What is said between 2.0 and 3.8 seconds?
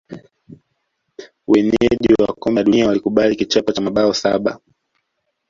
wa kombe la dunia walikubali kichapo